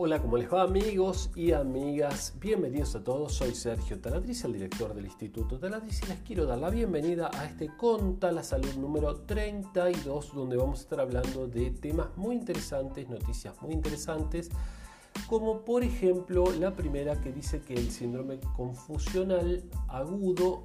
[0.00, 2.32] Hola, ¿cómo les va amigos y amigas?
[2.38, 6.58] Bienvenidos a todos, soy Sergio Taladriz, el director del Instituto Taladriz y les quiero dar
[6.58, 11.72] la bienvenida a este Conta la Salud número 32 donde vamos a estar hablando de
[11.72, 14.50] temas muy interesantes, noticias muy interesantes
[15.26, 20.64] como por ejemplo la primera que dice que el síndrome confusional agudo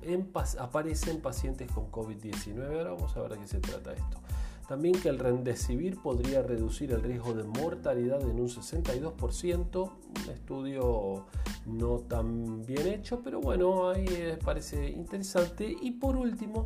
[0.59, 2.77] aparece en pacientes con COVID-19.
[2.77, 4.22] Ahora vamos a ver de qué se trata esto.
[4.67, 9.91] También que el Remdesivir podría reducir el riesgo de mortalidad en un 62%,
[10.25, 11.25] un estudio
[11.65, 15.75] no tan bien hecho, pero bueno, ahí eh, parece interesante.
[15.81, 16.65] Y por último,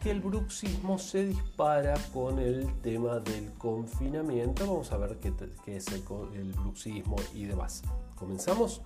[0.00, 4.66] que el bruxismo se dispara con el tema del confinamiento.
[4.66, 6.02] Vamos a ver qué, es el,
[6.34, 7.82] el bruxismo y demás.
[8.16, 8.82] ¿Comenzamos?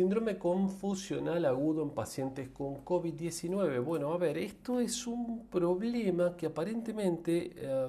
[0.00, 3.84] Síndrome confusional agudo en pacientes con COVID-19.
[3.84, 7.88] Bueno, a ver, esto es un problema que aparentemente eh,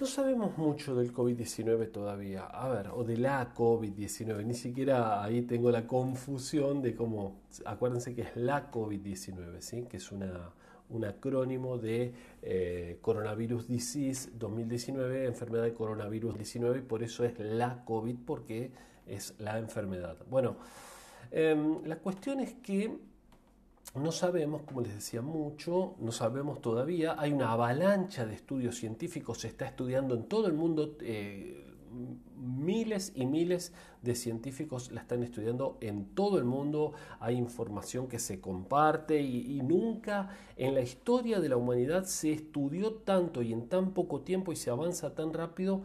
[0.00, 2.46] no sabemos mucho del COVID-19 todavía.
[2.46, 4.44] A ver, o de la COVID-19.
[4.44, 7.42] Ni siquiera ahí tengo la confusión de cómo.
[7.64, 9.84] Acuérdense que es la COVID-19, ¿sí?
[9.88, 10.50] Que es una,
[10.90, 17.38] un acrónimo de eh, Coronavirus Disease 2019, enfermedad de coronavirus 19, y por eso es
[17.38, 20.16] la COVID, porque es la enfermedad.
[20.30, 20.56] Bueno,
[21.30, 22.98] em, la cuestión es que
[23.94, 29.40] no sabemos, como les decía mucho, no sabemos todavía, hay una avalancha de estudios científicos,
[29.40, 31.64] se está estudiando en todo el mundo, eh,
[32.36, 38.18] miles y miles de científicos la están estudiando en todo el mundo, hay información que
[38.18, 43.68] se comparte y, nunca en la historia de la humanidad se estudió tanto y en
[43.68, 45.82] tan poco tiempo y se avanza tan rápido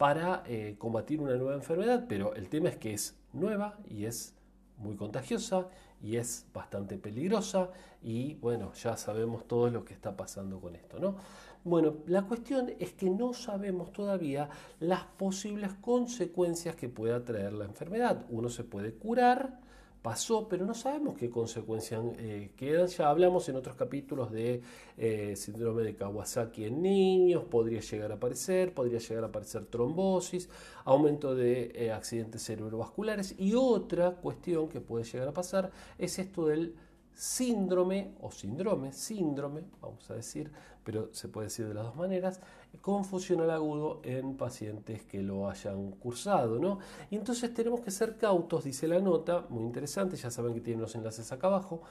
[0.00, 4.34] para eh, combatir una nueva enfermedad, pero el tema es que es nueva y es
[4.78, 5.68] muy contagiosa
[6.02, 7.68] y es bastante peligrosa
[8.02, 11.16] y bueno, ya sabemos todo lo que está pasando con esto, ¿no?
[11.64, 17.66] Bueno, la cuestión es que no sabemos todavía las posibles consecuencias que pueda traer la
[17.66, 18.24] enfermedad.
[18.30, 19.60] Uno se puede curar,
[20.02, 22.86] pasó, pero no sabemos qué consecuencias eh, quedan.
[22.86, 24.62] Ya hablamos en otros capítulos de
[24.96, 30.48] eh, síndrome de Kawasaki en niños, podría llegar a aparecer, podría llegar a aparecer trombosis,
[30.84, 36.46] aumento de eh, accidentes cerebrovasculares y otra cuestión que puede llegar a pasar es esto
[36.46, 36.74] del
[37.14, 40.50] síndrome o síndrome, síndrome, vamos a decir,
[40.84, 42.40] pero se puede decir de las dos maneras,
[42.80, 46.78] confusional agudo en pacientes que lo hayan cursado, ¿no?
[47.10, 50.80] Y entonces tenemos que ser cautos, dice la nota, muy interesante, ya saben que tienen
[50.80, 51.82] los enlaces acá abajo,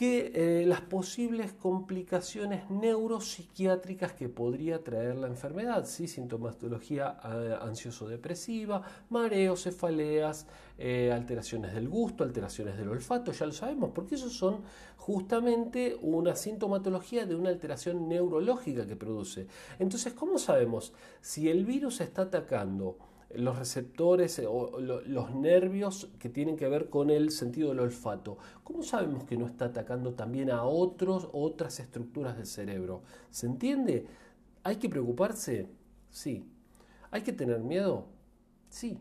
[0.00, 6.08] que eh, las posibles complicaciones neuropsiquiátricas que podría traer la enfermedad, ¿sí?
[6.08, 8.80] sintomatología eh, ansioso-depresiva,
[9.10, 10.46] mareos, cefaleas,
[10.78, 14.62] eh, alteraciones del gusto, alteraciones del olfato, ya lo sabemos, porque eso son
[14.96, 19.48] justamente una sintomatología de una alteración neurológica que produce.
[19.78, 22.96] Entonces, ¿cómo sabemos si el virus está atacando?
[23.34, 28.38] Los receptores eh, o los nervios que tienen que ver con el sentido del olfato.
[28.64, 33.02] ¿Cómo sabemos que no está atacando también a otros, otras estructuras del cerebro?
[33.30, 34.06] ¿Se entiende?
[34.64, 35.68] ¿Hay que preocuparse?
[36.10, 36.44] Sí.
[37.10, 38.06] ¿Hay que tener miedo?
[38.68, 38.98] Sí.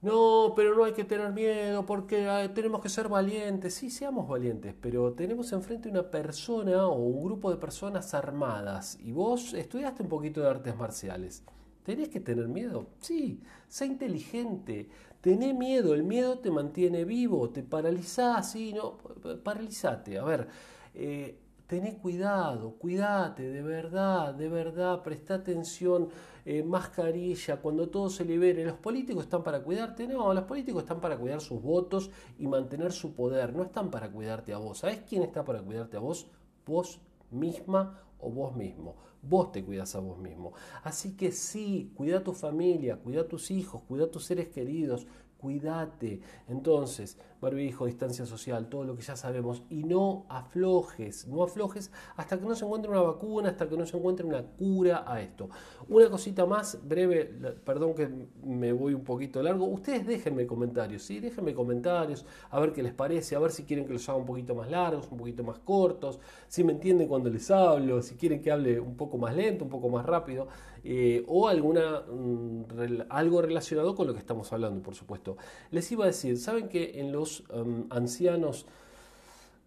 [0.00, 3.74] No, pero no hay que tener miedo porque ah, tenemos que ser valientes.
[3.74, 9.12] Sí, seamos valientes, pero tenemos enfrente una persona o un grupo de personas armadas y
[9.12, 11.44] vos estudiaste un poquito de artes marciales.
[11.82, 12.86] ¿Tenés que tener miedo?
[13.00, 14.88] Sí, sé inteligente,
[15.20, 18.98] tené miedo, el miedo te mantiene vivo, te paraliza, sí, no,
[19.42, 20.18] paralizate.
[20.18, 20.48] A ver,
[20.94, 26.08] eh, tené cuidado, cuídate, de verdad, de verdad, presta atención,
[26.44, 28.64] eh, mascarilla, cuando todo se libere.
[28.64, 30.06] ¿Los políticos están para cuidarte?
[30.06, 34.10] No, los políticos están para cuidar sus votos y mantener su poder, no están para
[34.10, 34.78] cuidarte a vos.
[34.78, 36.28] ¿Sabés quién está para cuidarte a vos?
[36.64, 37.00] Vos
[37.30, 38.96] misma o vos mismo.
[39.22, 40.52] Vos te cuidas a vos mismo.
[40.82, 44.48] Así que sí, cuida a tu familia, cuida a tus hijos, cuida a tus seres
[44.48, 45.06] queridos,
[45.42, 46.20] cuídate.
[46.48, 52.38] Entonces, barbijo, distancia social, todo lo que ya sabemos, y no aflojes, no aflojes hasta
[52.38, 55.50] que no se encuentre una vacuna, hasta que no se encuentre una cura a esto.
[55.88, 57.24] Una cosita más, breve,
[57.64, 58.08] perdón que
[58.44, 61.18] me voy un poquito largo, ustedes déjenme comentarios, ¿sí?
[61.18, 64.26] Déjenme comentarios, a ver qué les parece, a ver si quieren que los haga un
[64.26, 68.40] poquito más largos, un poquito más cortos, si me entienden cuando les hablo, si quieren
[68.40, 70.48] que hable un poco más lento, un poco más rápido,
[70.84, 75.36] eh, o alguna, mm, algo relacionado con lo que estamos hablando, por supuesto.
[75.70, 78.66] Les iba a decir, ¿saben que en los Um, ancianos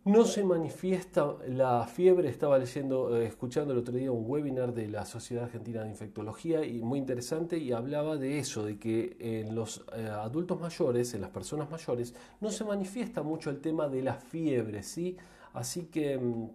[0.05, 2.29] no se manifiesta la fiebre.
[2.29, 6.63] Estaba leyendo, eh, escuchando el otro día un webinar de la Sociedad Argentina de Infectología
[6.65, 11.21] y muy interesante y hablaba de eso, de que en los eh, adultos mayores, en
[11.21, 15.17] las personas mayores, no se manifiesta mucho el tema de la fiebre, ¿sí?
[15.53, 16.49] Así que mm,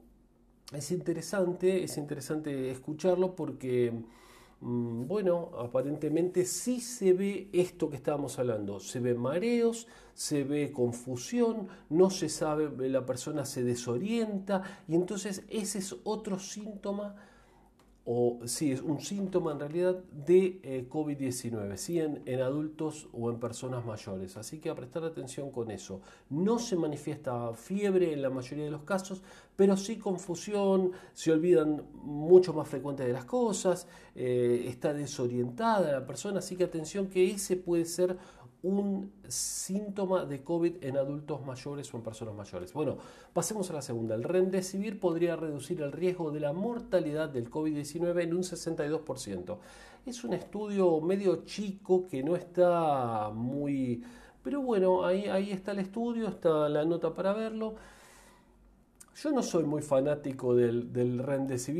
[0.72, 3.93] es interesante, es interesante escucharlo porque,
[4.61, 10.70] mm, bueno, aparentemente sí se ve esto que estábamos hablando, se ve mareos, se ve
[10.72, 17.17] confusión, no se sabe, la persona se desorienta y entonces ese es otro síntoma
[18.12, 22.01] o sí, es un síntoma en realidad de eh, COVID-19, ¿sí?
[22.01, 24.37] En, en, adultos o en personas mayores.
[24.37, 26.01] Así que a prestar atención con eso.
[26.29, 29.23] No se manifiesta fiebre en la mayoría de los casos,
[29.55, 33.87] pero sí confusión, se olvidan mucho más frecuente de las cosas,
[34.17, 38.17] eh, está desorientada la persona, así que atención que ese puede ser
[38.62, 42.73] un síntoma de COVID en adultos mayores o en personas mayores.
[42.73, 42.99] Bueno,
[43.33, 44.15] pasemos a la segunda.
[44.15, 49.59] El Remdesivir podría reducir el riesgo de la mortalidad del COVID-19 en un 62%.
[50.07, 54.03] Es un estudio medio chico que no está muy...
[54.43, 57.75] Pero bueno, ahí, ahí está el estudio, está la nota para verlo.
[59.22, 61.22] Yo no soy muy fanático del, del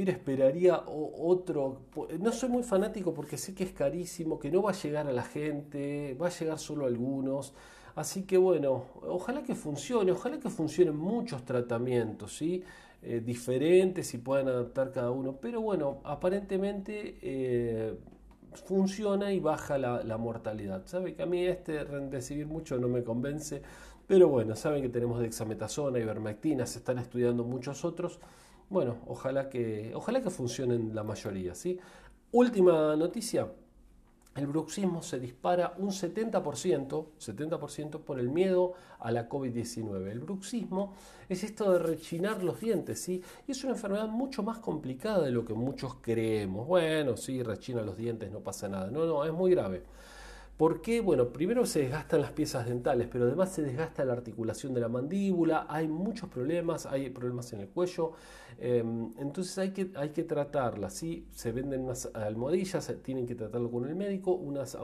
[0.09, 1.87] esperaría otro.
[2.19, 5.13] No soy muy fanático porque sé que es carísimo, que no va a llegar a
[5.13, 7.55] la gente, va a llegar solo a algunos.
[7.95, 12.63] Así que bueno, ojalá que funcione, ojalá que funcionen muchos tratamientos, ¿sí?
[13.03, 15.39] Eh, diferentes y puedan adaptar cada uno.
[15.41, 17.95] Pero bueno, aparentemente eh,
[18.53, 20.83] funciona y baja la, mortalidad.
[20.87, 23.63] ¿Sabe que a mí este Remdesivir mucho no me convence?
[24.11, 28.19] Pero bueno, saben que tenemos dexametasona, ivermectina, se están estudiando muchos otros.
[28.69, 31.55] Bueno, ojalá que, ojalá que funcionen la mayoría.
[31.55, 31.79] ¿sí?
[32.33, 33.47] Última noticia.
[34.35, 40.11] El bruxismo se dispara un 70%, 70% por el miedo a la COVID-19.
[40.11, 40.93] El bruxismo
[41.29, 43.23] es esto de rechinar los dientes, ¿sí?
[43.47, 46.67] Y es una enfermedad mucho más complicada de lo que muchos creemos.
[46.67, 48.91] Bueno, sí, rechina los dientes, no pasa nada.
[48.91, 49.85] No, no, es muy grave.
[50.61, 51.01] ¿Por qué?
[51.01, 54.89] Bueno, primero se desgastan las piezas dentales, pero además se desgasta la articulación de la
[54.91, 58.13] mandíbula, hay muchos problemas, hay problemas en el cuello,
[58.59, 61.27] em, entonces hay que, hay que tratarla, ¿sí?
[61.31, 64.77] Se venden unas almohadillas, tienen que tratarlo con el médico, unas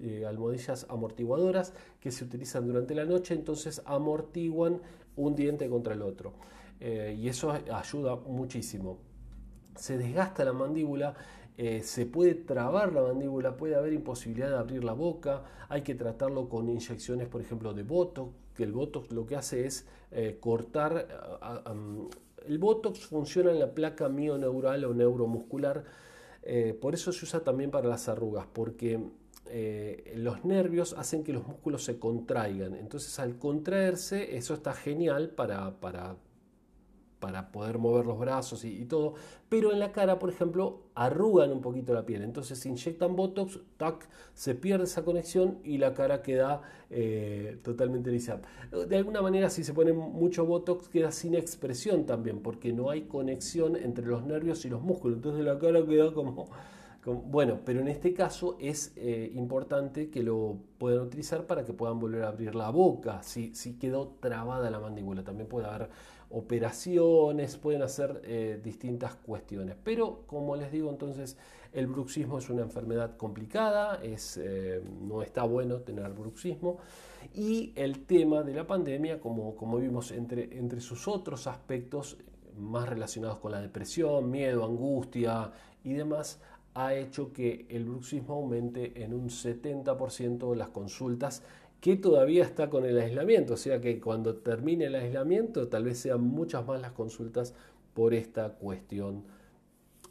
[0.00, 4.80] eh, almohadillas amortiguadoras que se utilizan durante la noche, entonces amortiguan
[5.14, 6.32] un diente contra el otro.
[6.80, 8.96] Eh, y eso ayuda muchísimo.
[9.76, 11.14] Se desgasta la mandíbula
[11.60, 15.96] eh, se puede trabar la mandíbula, puede haber imposibilidad de abrir la boca, hay que
[15.96, 20.38] tratarlo con inyecciones, por ejemplo, de Botox, que el Botox lo que hace es eh,
[20.40, 21.08] cortar,
[22.46, 25.82] el Botox funciona en la placa mioneural o neuromuscular,
[26.44, 29.00] eh, por eso se usa también para las arrugas, porque
[30.14, 32.76] los nervios hacen que los músculos se contraigan.
[32.76, 36.18] Entonces al contraerse, eso está genial para, para
[37.20, 39.14] para poder mover los brazos y, todo,
[39.48, 43.60] pero en la cara, por ejemplo, arrugan un poquito la piel, entonces se inyectan Botox,
[43.76, 48.40] tac, se pierde esa conexión y la cara queda eh, totalmente lisa.
[48.88, 53.02] De alguna manera, si se pone mucho Botox, queda sin expresión también, porque no hay
[53.02, 56.48] conexión entre los nervios y los músculos, entonces la cara queda como...
[57.04, 61.98] bueno, pero en este caso es eh, importante que lo puedan utilizar para que puedan
[61.98, 63.22] volver a abrir la boca.
[63.22, 65.88] Si, si quedó trabada la mandíbula, también puede haber
[66.30, 69.76] operaciones, pueden hacer eh, distintas cuestiones.
[69.82, 71.36] Pero como les digo, entonces
[71.72, 76.78] el bruxismo es una enfermedad complicada, es, eh, no está bueno tener bruxismo.
[77.34, 82.18] Y el tema de la pandemia, como, como vimos entre, entre sus otros aspectos
[82.56, 85.52] más relacionados con la depresión, miedo, angustia
[85.84, 86.40] y demás,
[86.74, 91.42] ha hecho que el bruxismo aumente en un 70% las consultas
[91.80, 95.98] que todavía está con el aislamiento, o sea que cuando termine el aislamiento tal vez
[95.98, 97.54] sean muchas más las consultas
[97.94, 99.24] por esta cuestión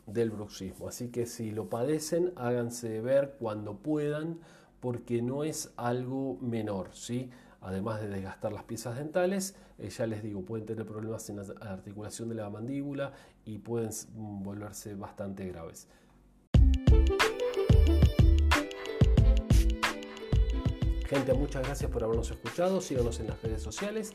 [0.05, 0.87] del bruxismo.
[0.87, 4.39] Así que si lo padecen, háganse ver cuando puedan,
[4.79, 7.29] porque no es algo menor, ¿sí?
[7.61, 11.43] Además de desgastar las piezas dentales, eh, ya les digo, pueden tener problemas en la
[11.61, 13.11] articulación de la mandíbula
[13.43, 15.87] y pueden volverse bastante graves.
[21.07, 22.81] Gente, muchas gracias por habernos escuchado.
[22.81, 24.13] Síganos en las redes sociales.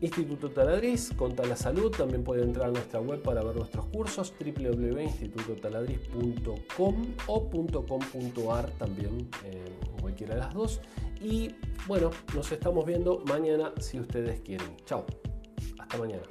[0.00, 4.32] Instituto Taladriz, contra la salud, también pueden entrar a nuestra web para ver nuestros cursos
[4.40, 10.80] www.institutotaladriz.com o .com.ar también, eh, cualquiera de las dos.
[11.20, 11.54] Y
[11.86, 14.74] bueno, nos estamos viendo mañana si ustedes quieren.
[14.86, 15.04] Chao,
[15.78, 16.22] hasta mañana.